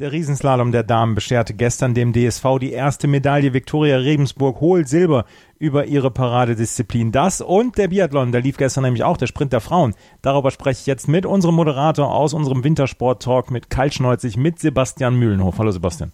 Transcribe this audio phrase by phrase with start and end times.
[0.00, 3.54] Der Riesenslalom der Damen bescherte gestern dem DSV die erste Medaille.
[3.54, 5.24] Viktoria Regensburg holt Silber
[5.60, 7.12] über ihre Paradedisziplin.
[7.12, 9.94] Das und der Biathlon, da lief gestern nämlich auch der Sprint der Frauen.
[10.20, 15.60] Darüber spreche ich jetzt mit unserem Moderator aus unserem Wintersport-Talk mit Kaltschneuzig, mit Sebastian Mühlenhof.
[15.60, 16.10] Hallo Sebastian.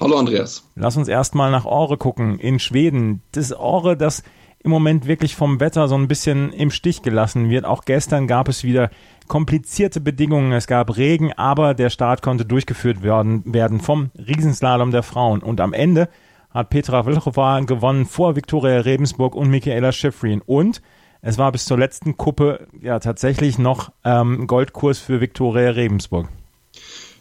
[0.00, 0.66] Hallo Andreas.
[0.74, 3.20] Lass uns erstmal nach Ore gucken in Schweden.
[3.32, 4.22] Das Ore, das
[4.64, 7.66] im Moment wirklich vom Wetter so ein bisschen im Stich gelassen wird.
[7.66, 8.88] Auch gestern gab es wieder
[9.28, 10.52] komplizierte Bedingungen.
[10.52, 15.42] Es gab Regen, aber der Start konnte durchgeführt werden, werden vom Riesenslalom der Frauen.
[15.42, 16.08] Und am Ende
[16.50, 20.40] hat Petra Vlhova gewonnen vor Viktoria Rebensburg und Michaela Schifrin.
[20.44, 20.82] Und
[21.20, 26.28] es war bis zur letzten Kuppe ja tatsächlich noch ähm, Goldkurs für Viktoria Rebensburg.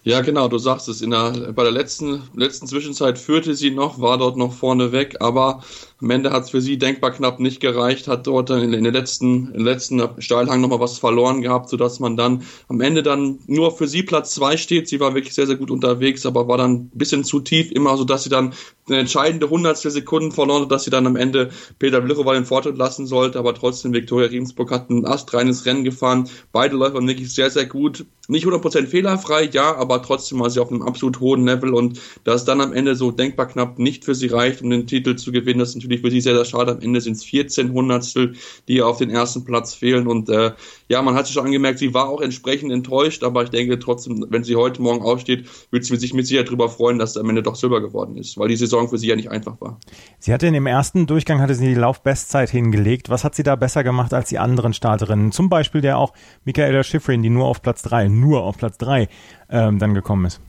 [0.03, 1.01] Ja, genau, du sagst es.
[1.01, 5.15] In der, bei der letzten, letzten Zwischenzeit führte sie noch, war dort noch vorne weg,
[5.21, 5.63] aber
[6.03, 9.53] am Ende hat es für sie denkbar knapp nicht gereicht, hat dort in, den letzten,
[9.53, 14.03] letzten Steilhang nochmal was verloren gehabt, sodass man dann am Ende dann nur für sie
[14.03, 14.89] Platz zwei steht.
[14.89, 17.95] Sie war wirklich sehr, sehr gut unterwegs, aber war dann ein bisschen zu tief, immer
[17.95, 18.53] so, dass sie dann
[18.87, 22.77] eine entscheidende hundertstel Sekunden verloren hat, dass sie dann am Ende Peter Blichowa den Vortritt
[22.77, 26.29] lassen sollte, aber trotzdem Viktoria Riemsburg hat ein astreines Rennen gefahren.
[26.51, 28.05] Beide Läufer wirklich sehr, sehr gut.
[28.27, 32.45] Nicht 100% fehlerfrei, ja, aber trotzdem war sie auf einem absolut hohen Level und dass
[32.45, 35.59] dann am Ende so denkbar knapp nicht für sie reicht, um den Titel zu gewinnen,
[35.59, 36.73] das ist natürlich für sie sehr, sehr schade.
[36.73, 38.33] Am Ende sind es 14 Hundertstel,
[38.67, 40.51] die auf den ersten Platz fehlen und äh,
[40.87, 44.25] ja, man hat sich schon angemerkt, sie war auch entsprechend enttäuscht, aber ich denke trotzdem,
[44.29, 47.29] wenn sie heute Morgen aufsteht, wird sie sich mit Sicherheit darüber freuen, dass es am
[47.29, 49.79] Ende doch Silber geworden ist, weil die Saison für sie ja nicht einfach war.
[50.19, 53.09] Sie hatte in dem ersten Durchgang hatte sie die Laufbestzeit hingelegt.
[53.09, 55.31] Was hat sie da besser gemacht als die anderen Starterinnen?
[55.31, 56.13] Zum Beispiel der auch
[56.45, 59.07] Michaela Schifrin, die nur auf Platz drei, nur auf Platz drei
[59.49, 60.41] ähm, dann gekommen ist.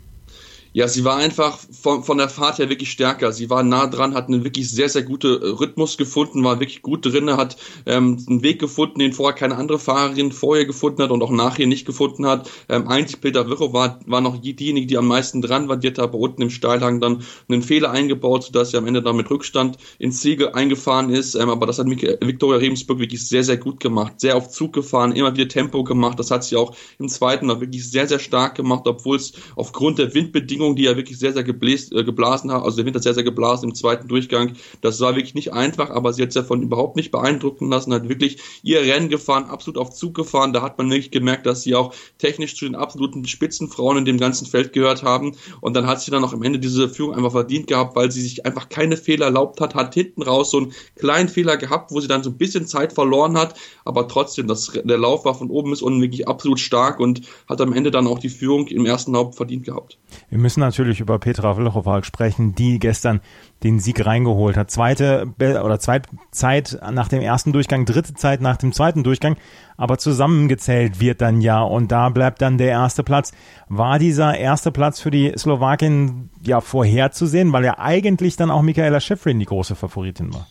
[0.76, 3.30] Ja, sie war einfach von, von der Fahrt her wirklich stärker.
[3.32, 6.82] Sie war nah dran, hat einen wirklich sehr, sehr guten äh, Rhythmus gefunden, war wirklich
[6.82, 11.12] gut drin, hat ähm, einen Weg gefunden, den vorher keine andere Fahrerin vorher gefunden hat
[11.12, 12.50] und auch nachher nicht gefunden hat.
[12.68, 15.76] Ähm, einzig Peter Wirro war, war noch diejenige, die am meisten dran war.
[15.76, 19.14] Die hat aber unten im Steilhang dann einen Fehler eingebaut, sodass sie am Ende dann
[19.14, 21.36] mit Rückstand ins Ziel eingefahren ist.
[21.36, 24.14] Ähm, aber das hat Viktoria Rebensburg wirklich sehr, sehr gut gemacht.
[24.18, 26.18] Sehr auf Zug gefahren, immer wieder Tempo gemacht.
[26.18, 30.00] Das hat sie auch im zweiten noch wirklich sehr, sehr stark gemacht, obwohl es aufgrund
[30.00, 32.96] der Windbedingungen Bedingungen, die ja wirklich sehr, sehr gebläst, äh, geblasen haben, also der Wind
[32.96, 34.54] hat sehr, sehr geblasen im zweiten Durchgang.
[34.80, 38.08] Das war wirklich nicht einfach, aber sie hat sich davon überhaupt nicht beeindrucken lassen, hat
[38.08, 40.52] wirklich ihr Rennen gefahren, absolut auf Zug gefahren.
[40.52, 44.18] Da hat man wirklich gemerkt, dass sie auch technisch zu den absoluten Spitzenfrauen in dem
[44.18, 45.36] ganzen Feld gehört haben.
[45.60, 48.22] Und dann hat sie dann auch am Ende diese Führung einfach verdient gehabt, weil sie
[48.22, 52.00] sich einfach keine Fehler erlaubt hat, hat hinten raus so einen kleinen Fehler gehabt, wo
[52.00, 53.54] sie dann so ein bisschen Zeit verloren hat,
[53.84, 57.60] aber trotzdem, das, der Lauf war von oben bis unten wirklich absolut stark und hat
[57.60, 59.98] am Ende dann auch die Führung im ersten Haupt verdient gehabt.
[60.30, 63.20] Wir müssen natürlich über Petra Vlhova sprechen, die gestern
[63.62, 64.70] den Sieg reingeholt hat.
[64.70, 69.36] Zweite oder zweite Zeit nach dem ersten Durchgang, dritte Zeit nach dem zweiten Durchgang,
[69.76, 73.32] aber zusammengezählt wird dann ja und da bleibt dann der erste Platz.
[73.68, 79.00] War dieser erste Platz für die Slowakin ja vorherzusehen, weil ja eigentlich dann auch Michaela
[79.00, 80.46] Schifrin die große Favoritin war?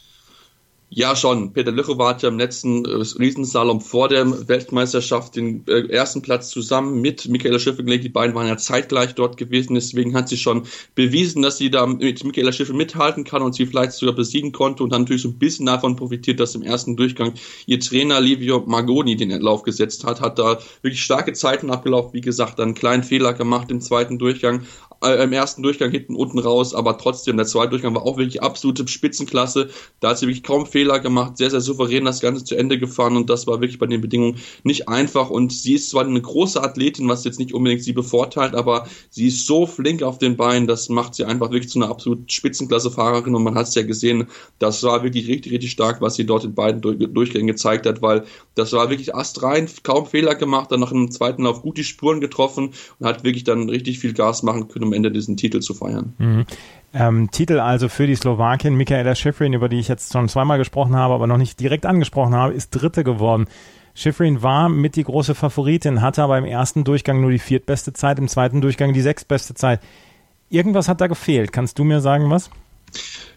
[0.95, 1.53] Ja, schon.
[1.53, 7.01] Peter Lüchow hatte im letzten äh, Riesenslalom vor der Weltmeisterschaft den äh, ersten Platz zusammen
[7.01, 8.03] mit Michaela Schiffer gelegt.
[8.03, 9.73] Die beiden waren ja zeitgleich dort gewesen.
[9.73, 13.65] Deswegen hat sie schon bewiesen, dass sie da mit Michaela Schiffer mithalten kann und sie
[13.65, 16.95] vielleicht sogar besiegen konnte und dann natürlich so ein bisschen davon profitiert, dass im ersten
[16.95, 17.33] Durchgang
[17.65, 22.13] ihr Trainer Livio Magoni den Lauf gesetzt hat, hat da wirklich starke Zeiten abgelaufen.
[22.13, 24.67] Wie gesagt, dann einen kleinen Fehler gemacht im zweiten Durchgang,
[25.03, 28.43] äh, im ersten Durchgang hinten unten raus, aber trotzdem, der zweite Durchgang war auch wirklich
[28.43, 29.69] absolute Spitzenklasse.
[29.99, 33.17] Da hat sie wirklich kaum Fehler gemacht, sehr, sehr souverän das Ganze zu Ende gefahren
[33.17, 35.29] und das war wirklich bei den Bedingungen nicht einfach.
[35.29, 39.27] Und sie ist zwar eine große Athletin, was jetzt nicht unbedingt sie bevorteilt, aber sie
[39.27, 43.35] ist so flink auf den Beinen, das macht sie einfach wirklich zu einer absolut Spitzenklasse-Fahrerin
[43.35, 44.27] und man hat es ja gesehen,
[44.59, 48.23] das war wirklich richtig, richtig stark, was sie dort in beiden Durchgängen gezeigt hat, weil
[48.55, 52.21] das war wirklich astrein, kaum Fehler gemacht, dann nach dem zweiten Lauf gut die Spuren
[52.21, 55.73] getroffen und hat wirklich dann richtig viel Gas machen können, um Ende diesen Titel zu
[55.73, 56.13] feiern.
[56.17, 56.45] Mhm.
[56.93, 60.95] Ähm, Titel also für die Slowakin, Michaela Schifrin, über die ich jetzt schon zweimal gesprochen
[60.95, 63.47] habe, aber noch nicht direkt angesprochen habe, ist Dritte geworden.
[63.95, 68.19] Schifrin war mit die große Favoritin, hatte aber im ersten Durchgang nur die viertbeste Zeit,
[68.19, 69.81] im zweiten Durchgang die sechstbeste Zeit.
[70.49, 71.51] Irgendwas hat da gefehlt.
[71.51, 72.51] Kannst du mir sagen, was?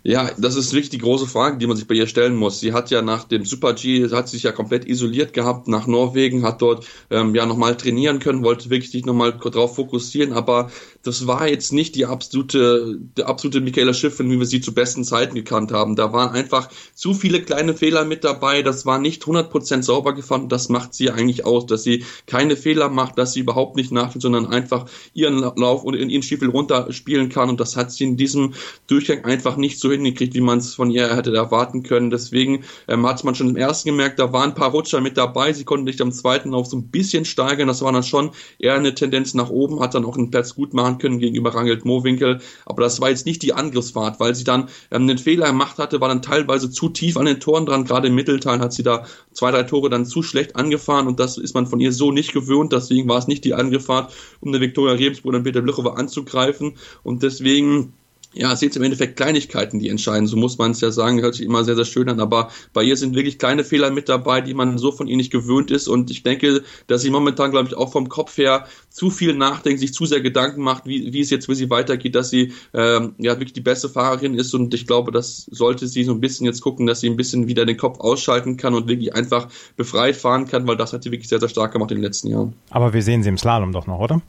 [0.08, 2.61] Ja, das ist wirklich die große Frage, die man sich bei ihr stellen muss.
[2.61, 6.44] Sie hat ja nach dem Super G, hat sich ja komplett isoliert gehabt nach Norwegen,
[6.44, 10.70] hat dort ähm, ja nochmal trainieren können, wollte wirklich sich nochmal drauf fokussieren, aber
[11.03, 15.03] das war jetzt nicht die absolute, die absolute Michaela Schiffrin, wie wir sie zu besten
[15.03, 15.97] Zeiten gekannt haben.
[15.97, 20.49] Da waren einfach zu viele kleine Fehler mit dabei, das war nicht 100% sauber gefahren
[20.49, 24.23] das macht sie eigentlich aus, dass sie keine Fehler macht, dass sie überhaupt nicht nachdenkt,
[24.23, 28.17] sondern einfach ihren Lauf und in ihren Stiefel runterspielen kann und das hat sie in
[28.17, 28.55] diesem
[28.87, 32.10] Durchgang einfach nicht so hingekriegt, wie man es von ihr hätte erwarten können.
[32.10, 35.52] Deswegen ähm, hat man schon im ersten gemerkt, da waren ein paar Rutscher mit dabei.
[35.52, 37.69] Sie konnten sich am zweiten Lauf so ein bisschen steigern.
[37.69, 40.75] Das war dann schon eher eine Tendenz nach oben, hat dann auch einen Platz gut
[40.75, 42.40] machen können gegenüber Rangelt Mowinkel.
[42.64, 46.00] Aber das war jetzt nicht die Angriffsfahrt, weil sie dann ähm, einen Fehler gemacht hatte,
[46.00, 47.84] war dann teilweise zu tief an den Toren dran.
[47.84, 51.38] Gerade im Mittelteil hat sie da zwei, drei Tore dann zu schlecht angefahren und das
[51.38, 52.72] ist man von ihr so nicht gewöhnt.
[52.72, 56.75] Deswegen war es nicht die Angriffsfahrt, um eine Viktoria Rebsburg und Peter Blüchowa anzugreifen.
[57.02, 57.92] Und deswegen
[58.37, 60.27] ja, es sind im Endeffekt Kleinigkeiten, die entscheiden.
[60.27, 62.21] So muss man es ja sagen, hört sich immer sehr, sehr schön an.
[62.21, 65.33] Aber bei ihr sind wirklich kleine Fehler mit dabei, die man so von ihr nicht
[65.33, 65.88] gewöhnt ist.
[65.88, 69.81] Und ich denke, dass sie momentan, glaube ich, auch vom Kopf her zu viel nachdenkt,
[69.81, 73.15] sich zu sehr Gedanken macht, wie, wie es jetzt für sie weitergeht, dass sie ähm,
[73.19, 74.53] ja wirklich die beste Fahrerin ist.
[74.55, 77.49] Und ich glaube, das sollte sie so ein bisschen jetzt gucken, dass sie ein bisschen
[77.49, 81.11] wieder den Kopf ausschalten kann und wirklich einfach befreit fahren kann, weil das hat sie
[81.11, 82.55] wirklich sehr, sehr stark gemacht in den letzten Jahren.
[82.71, 84.21] Aber wir sehen sie im Slalom doch noch, oder?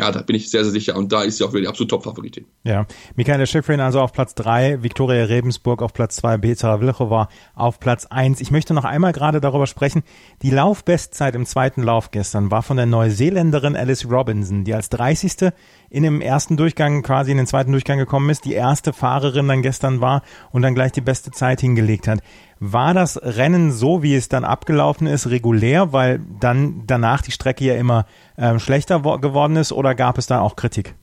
[0.00, 0.96] Ja, da bin ich sehr, sehr sicher.
[0.96, 2.46] Und da ist sie auch wieder die absolute Top-Favoritin.
[2.64, 2.86] Ja.
[3.16, 8.06] Michaela Schifrin also auf Platz drei, Viktoria Rebensburg auf Platz zwei, Petra Wilchowa auf Platz
[8.06, 8.40] eins.
[8.40, 10.02] Ich möchte noch einmal gerade darüber sprechen.
[10.40, 15.52] Die Laufbestzeit im zweiten Lauf gestern war von der Neuseeländerin Alice Robinson, die als 30
[15.90, 19.60] in dem ersten Durchgang quasi in den zweiten Durchgang gekommen ist, die erste Fahrerin dann
[19.60, 20.22] gestern war
[20.52, 22.20] und dann gleich die beste Zeit hingelegt hat.
[22.60, 27.64] War das Rennen so, wie es dann abgelaufen ist, regulär, weil dann danach die Strecke
[27.64, 28.06] ja immer
[28.38, 30.94] ähm, schlechter geworden ist oder gab es da auch Kritik?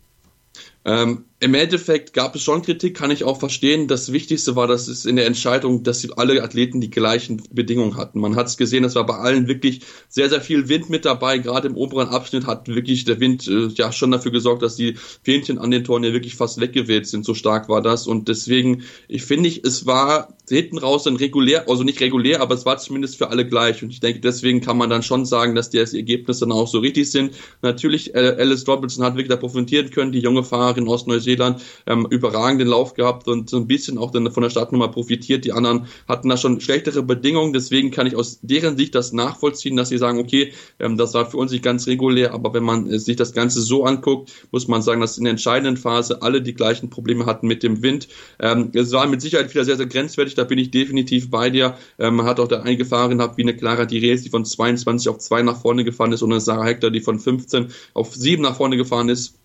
[0.86, 3.88] Ähm, Im Endeffekt gab es schon Kritik, kann ich auch verstehen.
[3.88, 8.20] Das Wichtigste war, dass es in der Entscheidung, dass alle Athleten die gleichen Bedingungen hatten.
[8.20, 11.38] Man hat es gesehen, es war bei allen wirklich sehr, sehr viel Wind mit dabei.
[11.38, 14.96] Gerade im oberen Abschnitt hat wirklich der Wind äh, ja schon dafür gesorgt, dass die
[15.22, 17.24] Fähnchen an den Toren ja wirklich fast weggeweht sind.
[17.24, 18.08] So stark war das.
[18.08, 22.56] Und deswegen, ich finde, ich, es war hinten raus dann regulär, also nicht regulär, aber
[22.56, 23.84] es war zumindest für alle gleich.
[23.84, 26.80] Und ich denke, deswegen kann man dann schon sagen, dass die Ergebnisse dann auch so
[26.80, 27.34] richtig sind.
[27.62, 32.08] Natürlich, äh, Alice Robinson hat wirklich da profitieren können, die junge Fahrerin in Ostneuseeland ähm,
[32.10, 35.46] überragenden Lauf gehabt und so ein bisschen auch dann von der Startnummer profitiert.
[35.46, 39.76] Die anderen hatten da schon schlechtere Bedingungen, deswegen kann ich aus deren Sicht das nachvollziehen,
[39.76, 42.90] dass sie sagen, okay, ähm, das war für uns nicht ganz regulär, aber wenn man
[42.90, 46.42] äh, sich das Ganze so anguckt, muss man sagen, dass in der entscheidenden Phase alle
[46.42, 48.08] die gleichen Probleme hatten mit dem Wind.
[48.40, 51.78] Ähm, es war mit Sicherheit wieder sehr, sehr grenzwertig, da bin ich definitiv bei dir.
[52.00, 55.10] Ähm, man hat auch da einige Fahrerinnen gehabt, wie eine Clara Dires, die von 22
[55.10, 58.42] auf 2 nach vorne gefahren ist und eine Sarah Hector, die von 15 auf 7
[58.42, 59.36] nach vorne gefahren ist.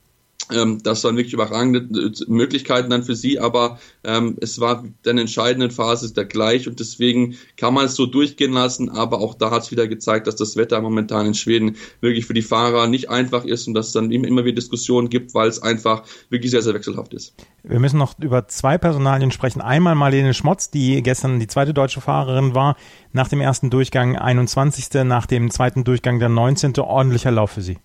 [0.52, 5.16] Ähm, das waren wirklich überragende äh, Möglichkeiten dann für sie, aber ähm, es war der
[5.16, 9.50] entscheidenden Phase der gleich und deswegen kann man es so durchgehen lassen, aber auch da
[9.50, 13.10] hat es wieder gezeigt, dass das Wetter momentan in Schweden wirklich für die Fahrer nicht
[13.10, 16.62] einfach ist und dass es dann immer wieder Diskussionen gibt, weil es einfach wirklich sehr,
[16.62, 17.34] sehr wechselhaft ist.
[17.62, 19.60] Wir müssen noch über zwei Personalien sprechen.
[19.60, 22.76] Einmal Marlene Schmotz, die gestern die zweite deutsche Fahrerin war,
[23.12, 26.78] nach dem ersten Durchgang 21., nach dem zweiten Durchgang der 19.
[26.78, 27.78] ordentlicher Lauf für sie.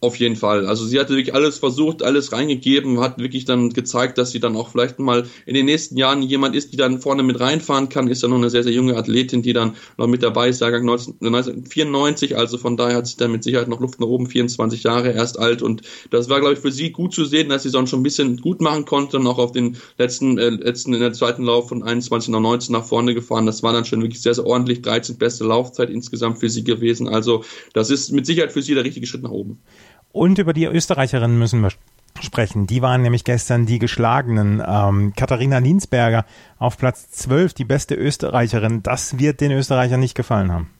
[0.00, 0.64] Auf jeden Fall.
[0.64, 4.54] Also sie hatte wirklich alles versucht, alles reingegeben, hat wirklich dann gezeigt, dass sie dann
[4.54, 8.06] auch vielleicht mal in den nächsten Jahren jemand ist, die dann vorne mit reinfahren kann.
[8.06, 10.82] Ist ja noch eine sehr, sehr junge Athletin, die dann noch mit dabei ist, Jahrgang
[10.82, 12.36] 1994.
[12.36, 15.36] Also von daher hat sie dann mit Sicherheit noch Luft nach oben, 24 Jahre erst
[15.36, 15.62] alt.
[15.62, 18.04] Und das war, glaube ich, für sie gut zu sehen, dass sie sonst schon ein
[18.04, 21.70] bisschen gut machen konnte und auch auf den letzten, äh, letzten, in der zweiten Lauf
[21.70, 23.46] von 21 nach 19 nach vorne gefahren.
[23.46, 24.80] Das war dann schon wirklich sehr, sehr ordentlich.
[24.82, 27.08] 13 beste Laufzeit insgesamt für sie gewesen.
[27.08, 29.58] Also das ist mit Sicherheit für sie der richtige Schritt nach oben.
[30.12, 31.70] Und über die Österreicherinnen müssen wir
[32.20, 32.66] sprechen.
[32.66, 34.62] Die waren nämlich gestern die geschlagenen.
[34.66, 36.24] Ähm, Katharina Linsberger
[36.58, 38.82] auf Platz 12, die beste Österreicherin.
[38.82, 40.70] Das wird den Österreichern nicht gefallen haben.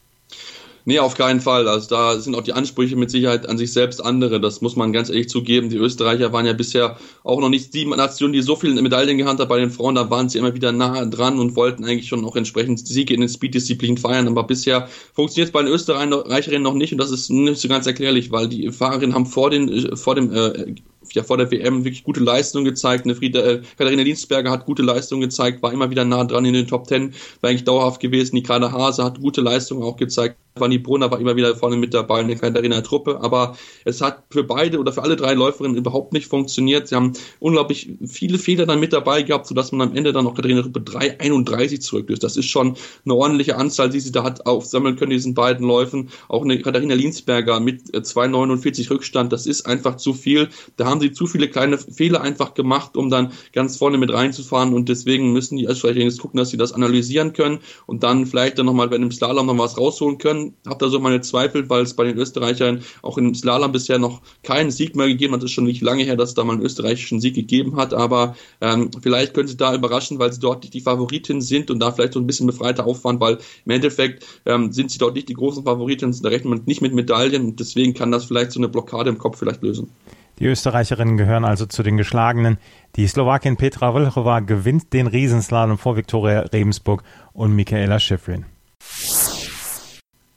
[0.88, 1.68] Nee, auf keinen Fall.
[1.68, 4.40] Also da sind auch die Ansprüche mit Sicherheit an sich selbst andere.
[4.40, 5.68] Das muss man ganz ehrlich zugeben.
[5.68, 9.38] Die Österreicher waren ja bisher auch noch nicht die Nation, die so viele Medaillen gehabt
[9.38, 9.97] hat bei den Frauen.
[9.97, 13.21] Da waren sie immer wieder nah dran und wollten eigentlich schon auch entsprechend Siege in
[13.21, 14.28] den Speed-Disziplinen feiern.
[14.28, 17.87] Aber bisher funktioniert es bei den Österreicherinnen noch nicht und das ist nicht so ganz
[17.87, 20.75] erklärlich, weil die Fahrerinnen haben vor, den, vor dem äh,
[21.12, 23.04] ja vor der WM wirklich gute Leistung gezeigt.
[23.04, 26.54] Eine Frieda, äh, Katharina Linsberger hat gute Leistung gezeigt, war immer wieder nah dran in
[26.54, 28.37] den Top Ten, war eigentlich dauerhaft gewesen.
[28.37, 32.21] Die Hase hat gute Leistung auch gezeigt Vanni Brunner war immer wieder vorne mit dabei
[32.21, 36.12] in der Katharina Truppe, aber es hat für beide oder für alle drei Läuferinnen überhaupt
[36.12, 36.88] nicht funktioniert.
[36.88, 40.35] Sie haben unglaublich viele Fehler dann mit dabei gehabt, sodass man am Ende dann noch
[40.35, 42.23] Katharina Truppe 3,31 zurücklöst.
[42.23, 46.11] Das ist schon eine ordentliche Anzahl, die sie da hat aufsammeln können, diesen beiden Läufen.
[46.28, 50.49] Auch eine Katharina Linsberger mit 2,49 Rückstand, das ist einfach zu viel.
[50.76, 54.75] Da haben sie zu viele kleine Fehler einfach gemacht, um dann ganz vorne mit reinzufahren
[54.75, 58.59] und deswegen müssen die Österreicher jetzt gucken, dass sie das analysieren können und dann vielleicht
[58.59, 61.83] dann nochmal bei einem Slalom noch was rausholen können habe da so meine Zweifel, weil
[61.83, 65.40] es bei den Österreichern auch im Slalom bisher noch keinen Sieg mehr gegeben hat.
[65.40, 67.95] Es ist schon nicht lange her, dass es da mal einen österreichischen Sieg gegeben hat,
[67.95, 71.81] aber ähm, vielleicht können sie da überraschen, weil sie dort nicht die Favoritin sind und
[71.81, 75.28] da vielleicht so ein bisschen befreiter auffahren, weil im Endeffekt ähm, sind sie dort nicht
[75.28, 78.61] die großen Favoriten, da rechnet man nicht mit Medaillen und deswegen kann das vielleicht so
[78.61, 79.90] eine Blockade im Kopf vielleicht lösen.
[80.38, 82.59] Die Österreicherinnen gehören also zu den Geschlagenen.
[82.97, 87.02] Die Slowakin Petra Vlhova gewinnt den Riesenslalom vor Viktoria Rebensburg
[87.33, 88.45] und Michaela Schifrin.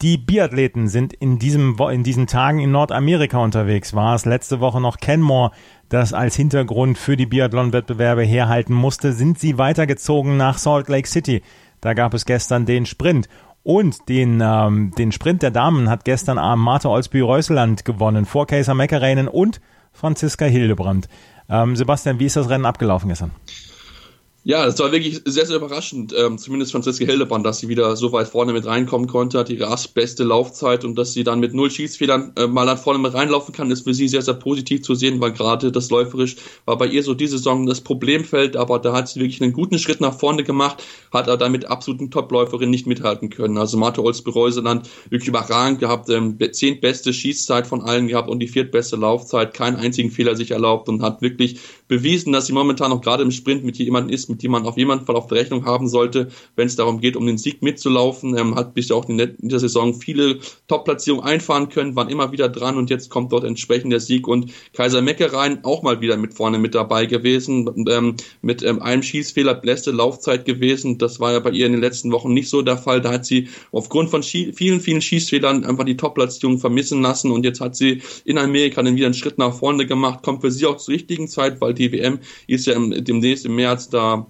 [0.01, 3.93] Die Biathleten sind in, diesem, in diesen Tagen in Nordamerika unterwegs.
[3.93, 5.51] War es letzte Woche noch Kenmore,
[5.89, 11.43] das als Hintergrund für die Biathlon-Wettbewerbe herhalten musste, sind sie weitergezogen nach Salt Lake City.
[11.81, 13.29] Da gab es gestern den Sprint.
[13.61, 18.73] Und den, ähm, den Sprint der Damen hat gestern Abend Martha Olsby-Reuseland gewonnen, vor Kaiser
[18.73, 21.09] Meckereinen und Franziska Hildebrand.
[21.47, 23.31] Ähm, Sebastian, wie ist das Rennen abgelaufen gestern?
[24.43, 26.15] Ja, das war wirklich sehr, sehr überraschend.
[26.17, 29.75] Ähm, zumindest Franziska Hildebrand, dass sie wieder so weit vorne mit reinkommen konnte, hat ihre
[29.93, 33.53] beste Laufzeit und dass sie dann mit null Schießfehlern äh, mal nach vorne mit reinlaufen
[33.53, 36.87] kann, ist für sie sehr, sehr positiv zu sehen, weil gerade das läuferisch war bei
[36.87, 40.17] ihr so diese Saison das Problemfeld, aber da hat sie wirklich einen guten Schritt nach
[40.17, 40.83] vorne gemacht,
[41.13, 43.59] hat aber damit absoluten Topläuferin nicht mithalten können.
[43.59, 48.95] Also Martha Olsbereuseland wirklich überragend gehabt, ähm, zehntbeste Schießzeit von allen gehabt und die viertbeste
[48.95, 53.21] Laufzeit, keinen einzigen Fehler sich erlaubt und hat wirklich bewiesen, dass sie momentan auch gerade
[53.21, 55.87] im Sprint mit jemandem ist, mit dem man auf jeden Fall auf der Rechnung haben
[55.87, 58.37] sollte, wenn es darum geht, um den Sieg mitzulaufen.
[58.37, 62.77] Ähm, hat bisher auch in der Saison viele Top-Platzierungen einfahren können, waren immer wieder dran
[62.77, 66.57] und jetzt kommt dort entsprechend der Sieg und Kaiser Meckerein auch mal wieder mit vorne
[66.57, 70.97] mit dabei gewesen, ähm, mit ähm, einem Schießfehler beste Laufzeit gewesen.
[70.97, 73.01] Das war ja bei ihr in den letzten Wochen nicht so der Fall.
[73.01, 77.61] Da hat sie aufgrund von vielen, vielen Schießfehlern einfach die Top-Platzierung vermissen lassen und jetzt
[77.61, 80.77] hat sie in Amerika dann wieder einen Schritt nach vorne gemacht, kommt für sie auch
[80.77, 84.20] zur richtigen Zeit, weil die WM ist ja im, demnächst im März da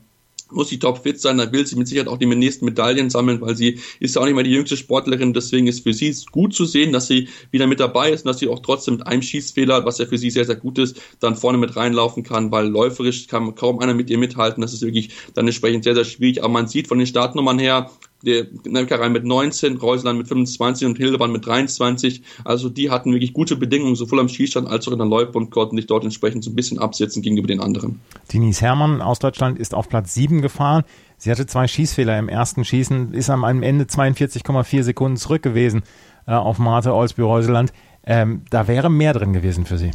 [0.52, 3.56] muss sie topfit sein, dann will sie mit Sicherheit auch die nächsten Medaillen sammeln, weil
[3.56, 6.66] sie ist ja auch nicht mehr die jüngste Sportlerin, deswegen ist für sie gut zu
[6.66, 9.86] sehen, dass sie wieder mit dabei ist und dass sie auch trotzdem mit einem Schießfehler,
[9.86, 13.28] was ja für sie sehr, sehr gut ist, dann vorne mit reinlaufen kann, weil läuferisch
[13.28, 16.54] kann kaum einer mit ihr mithalten, das ist wirklich dann entsprechend sehr, sehr schwierig, aber
[16.54, 17.90] man sieht von den Startnummern her,
[18.24, 22.22] der Nemkerein mit 19, Reuseland mit 25 und Hildebrand mit 23.
[22.44, 25.50] Also die hatten wirklich gute Bedingungen, sowohl am Schießstand als auch in der Loipe und
[25.50, 28.00] konnten sich dort entsprechend so ein bisschen absetzen gegenüber den anderen.
[28.32, 30.84] Denise Herrmann aus Deutschland ist auf Platz 7 gefahren.
[31.18, 35.84] Sie hatte zwei Schießfehler im ersten Schießen, ist am Ende 42,4 Sekunden zurück gewesen
[36.28, 37.74] äh, auf Marte Olsby-Reuseland.
[38.04, 39.92] Ähm, da wäre mehr drin gewesen für sie.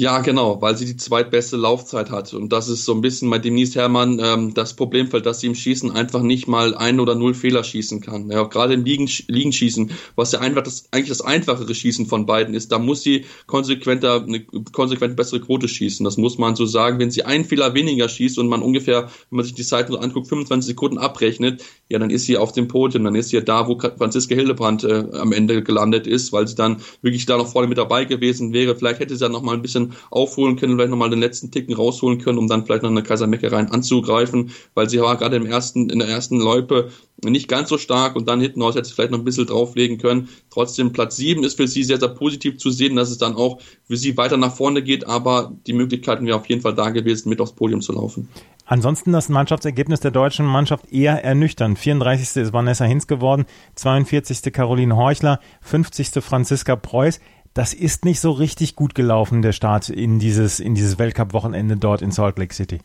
[0.00, 2.32] Ja, genau, weil sie die zweitbeste Laufzeit hat.
[2.32, 5.54] Und das ist so ein bisschen bei Denise Herrmann ähm, das Problemfeld, dass sie im
[5.54, 8.30] Schießen einfach nicht mal ein oder null Fehler schießen kann.
[8.30, 12.54] Ja, gerade im Liegen, Liegenschießen, was ja einfach das, eigentlich das einfachere Schießen von beiden
[12.54, 14.40] ist, da muss sie konsequenter, eine
[14.72, 16.02] konsequent bessere Quote schießen.
[16.02, 16.98] Das muss man so sagen.
[16.98, 19.98] Wenn sie einen Fehler weniger schießt und man ungefähr, wenn man sich die Zeiten so
[19.98, 23.42] anguckt, 25 Sekunden abrechnet, ja, dann ist sie auf dem Podium, dann ist sie ja
[23.42, 27.52] da, wo Franziska Hildebrand äh, am Ende gelandet ist, weil sie dann wirklich da noch
[27.52, 28.74] vorne mit dabei gewesen wäre.
[28.74, 31.74] Vielleicht hätte sie dann noch mal ein bisschen aufholen können, vielleicht nochmal den letzten Ticken
[31.74, 35.90] rausholen können, um dann vielleicht noch eine Kaisermeckereien anzugreifen, weil sie war gerade im ersten,
[35.90, 36.90] in der ersten Loipe
[37.22, 39.98] nicht ganz so stark und dann hinten raus hätte sie vielleicht noch ein bisschen drauflegen
[39.98, 40.28] können.
[40.50, 43.60] Trotzdem Platz 7 ist für sie sehr, sehr positiv zu sehen, dass es dann auch
[43.84, 47.28] für sie weiter nach vorne geht, aber die Möglichkeiten wären auf jeden Fall da gewesen,
[47.28, 48.28] mit aufs Podium zu laufen.
[48.70, 51.76] Ansonsten das Mannschaftsergebnis der deutschen Mannschaft eher ernüchternd.
[51.76, 52.40] 34.
[52.40, 54.52] ist Vanessa Hinz geworden, 42.
[54.52, 56.22] Caroline Horchler, 50.
[56.22, 57.18] Franziska Preuß
[57.54, 62.02] das ist nicht so richtig gut gelaufen, der Start in dieses, in dieses Weltcup-Wochenende dort
[62.02, 62.80] in Salt Lake City.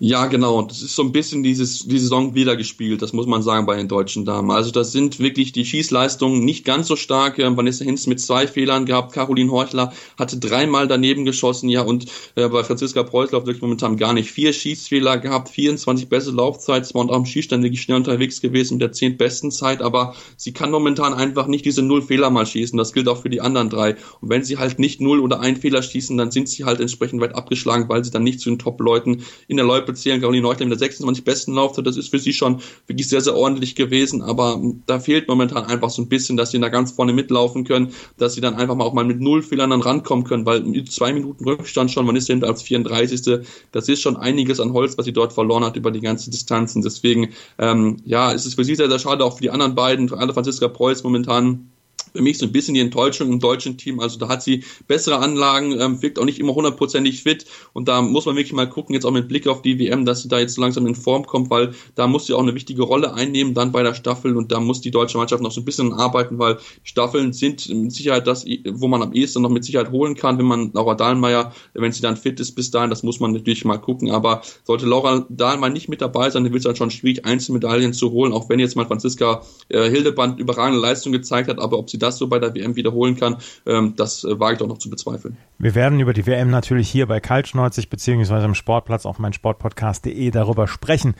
[0.00, 0.62] Ja, genau.
[0.62, 3.74] Das ist so ein bisschen dieses, die Saison wieder gespielt, das muss man sagen bei
[3.74, 4.52] den deutschen Damen.
[4.52, 7.38] Also das sind wirklich die Schießleistungen nicht ganz so stark.
[7.38, 12.48] Vanessa Hinz mit zwei Fehlern gehabt, Caroline Horchler hatte dreimal daneben geschossen, ja, und äh,
[12.48, 14.30] bei Franziska Preußlauf wirklich momentan gar nicht.
[14.30, 18.74] Vier Schießfehler gehabt, 24 beste Laufzeit, zwar und auch im Schießstand wirklich schnell unterwegs gewesen
[18.74, 22.78] mit der zehntbesten Zeit, aber sie kann momentan einfach nicht diese null Fehler mal schießen.
[22.78, 23.96] Das gilt auch für die anderen drei.
[24.20, 27.20] Und wenn sie halt nicht null oder ein Fehler schießen, dann sind sie halt entsprechend
[27.20, 30.66] weit abgeschlagen, weil sie dann nicht zu den Top-Leuten in der Läufe Zählen Caroline Neuchler
[30.66, 31.86] mit der 26 besten Laufzeit.
[31.86, 34.22] Das ist für sie schon wirklich sehr, sehr ordentlich gewesen.
[34.22, 37.92] Aber da fehlt momentan einfach so ein bisschen, dass sie da ganz vorne mitlaufen können,
[38.16, 41.12] dass sie dann einfach mal auch mal mit null Fehlern dann rankommen können, weil zwei
[41.12, 43.44] Minuten Rückstand schon, man ist hinter als 34.
[43.72, 46.82] Das ist schon einiges an Holz, was sie dort verloren hat über die ganze Distanzen.
[46.82, 50.08] Deswegen, ähm, ja, ist es für sie sehr, sehr schade, auch für die anderen beiden,
[50.08, 51.70] für alle Franziska Preuß momentan
[52.18, 54.00] für mich so ein bisschen die Enttäuschung im deutschen Team.
[54.00, 57.46] Also da hat sie bessere Anlagen, ähm, wirkt auch nicht immer hundertprozentig fit.
[57.74, 60.22] Und da muss man wirklich mal gucken, jetzt auch mit Blick auf die WM, dass
[60.22, 63.14] sie da jetzt langsam in Form kommt, weil da muss sie auch eine wichtige Rolle
[63.14, 64.36] einnehmen dann bei der Staffel.
[64.36, 67.92] Und da muss die deutsche Mannschaft noch so ein bisschen arbeiten, weil Staffeln sind mit
[67.92, 71.52] Sicherheit das, wo man am ehesten noch mit Sicherheit holen kann, wenn man Laura Dahlmeier,
[71.74, 74.86] wenn sie dann fit ist bis dahin, das muss man natürlich mal gucken, aber sollte
[74.86, 78.32] Laura Dahlmeier nicht mit dabei sein, dann wird es dann schon schwierig, Einzelmedaillen zu holen,
[78.32, 82.07] auch wenn jetzt mal Franziska äh, Hildeband überragende Leistung gezeigt hat, aber ob sie das
[82.16, 83.36] so bei der WM wiederholen kann,
[83.66, 85.36] ähm, das äh, wage ich doch noch zu bezweifeln.
[85.58, 90.66] Wir werden über die WM natürlich hier bei Kaltschneuzig beziehungsweise im Sportplatz auf meinsportpodcast.de darüber
[90.66, 91.14] sprechen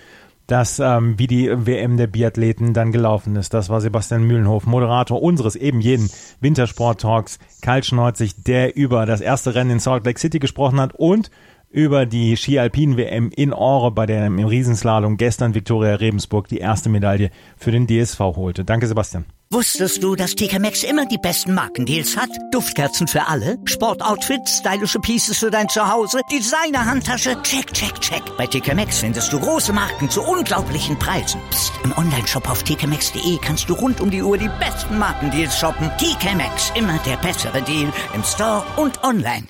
[0.49, 3.53] dass ähm, wie die WM der Biathleten dann gelaufen ist.
[3.55, 9.73] Das war Sebastian Mühlenhof, Moderator unseres eben jeden Wintersport-Talks, kaltschneuzig, der über das erste Rennen
[9.73, 11.31] in Salt Lake City gesprochen hat und
[11.71, 17.31] über die Ski-Alpin-WM in Ore, bei der im Riesenslalom gestern Viktoria Rebensburg die erste Medaille
[17.59, 18.65] für den DSV holte.
[18.65, 19.27] Danke, Sebastian.
[19.51, 22.29] Wusstest du, dass TK Maxx immer die besten Markendeals hat?
[22.53, 28.23] Duftkerzen für alle, Sportoutfits, stylische Pieces für dein Zuhause, Designer-Handtasche, check, check, check.
[28.37, 31.41] Bei TK Maxx findest du große Marken zu unglaublichen Preisen.
[31.49, 31.73] Psst.
[31.83, 35.91] im Onlineshop auf tkmaxx.de kannst du rund um die Uhr die besten Markendeals shoppen.
[35.97, 39.47] TK Maxx, immer der bessere Deal im Store und online.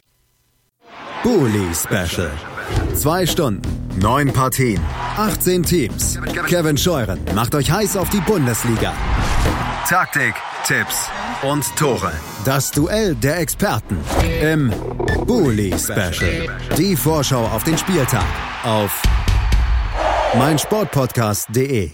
[1.25, 2.31] Bully Special.
[2.95, 3.63] Zwei Stunden,
[3.99, 4.81] neun Partien,
[5.17, 6.21] 18 Teams.
[6.47, 8.93] Kevin Scheuren macht euch heiß auf die Bundesliga.
[9.89, 10.35] Taktik,
[10.67, 11.09] Tipps
[11.41, 12.13] und Tore.
[12.45, 13.97] Das Duell der Experten
[14.43, 14.71] im
[15.27, 16.47] Bully Special.
[16.77, 18.27] Die Vorschau auf den Spieltag
[18.65, 19.01] auf
[20.37, 21.91] meinsportpodcast.de.